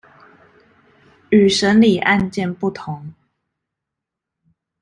[1.29, 3.13] 與審理案件不同